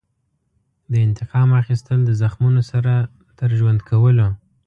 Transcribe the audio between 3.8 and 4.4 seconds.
کولو.